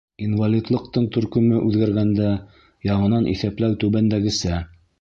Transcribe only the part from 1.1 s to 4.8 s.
төркөмө үҙгәргәндә яңынан иҫәпләү түбәндәгесә: